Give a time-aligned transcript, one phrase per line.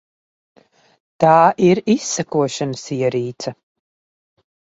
[1.23, 1.33] Tā
[1.67, 3.55] ir izsekošanas ierīce.